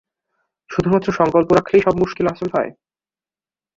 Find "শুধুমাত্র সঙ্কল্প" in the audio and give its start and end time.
0.69-1.49